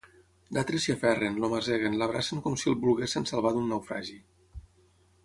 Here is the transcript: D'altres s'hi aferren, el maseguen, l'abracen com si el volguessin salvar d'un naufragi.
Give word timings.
D'altres 0.55 0.85
s'hi 0.85 0.93
aferren, 0.93 1.35
el 1.43 1.51
maseguen, 1.51 1.97
l'abracen 1.99 2.41
com 2.47 2.57
si 2.63 2.71
el 2.73 2.79
volguessin 2.87 3.29
salvar 3.33 3.53
d'un 3.59 3.69
naufragi. 3.75 4.17